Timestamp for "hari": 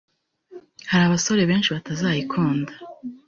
0.91-1.03